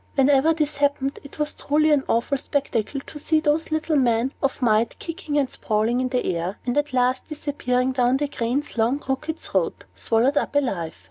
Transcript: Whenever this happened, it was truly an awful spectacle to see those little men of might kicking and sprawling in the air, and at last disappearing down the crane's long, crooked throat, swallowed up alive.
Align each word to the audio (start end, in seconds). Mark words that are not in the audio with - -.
Whenever 0.15 0.51
this 0.51 0.77
happened, 0.77 1.19
it 1.23 1.37
was 1.37 1.53
truly 1.53 1.91
an 1.91 2.03
awful 2.07 2.35
spectacle 2.35 3.01
to 3.01 3.19
see 3.19 3.39
those 3.39 3.69
little 3.69 3.97
men 3.97 4.33
of 4.41 4.59
might 4.59 4.97
kicking 4.97 5.37
and 5.37 5.47
sprawling 5.47 6.01
in 6.01 6.09
the 6.09 6.25
air, 6.35 6.57
and 6.65 6.75
at 6.75 6.91
last 6.91 7.27
disappearing 7.27 7.91
down 7.91 8.17
the 8.17 8.27
crane's 8.27 8.79
long, 8.79 8.97
crooked 8.97 9.37
throat, 9.37 9.85
swallowed 9.93 10.37
up 10.37 10.55
alive. 10.55 10.99